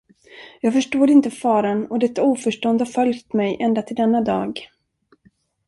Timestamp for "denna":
3.95-4.21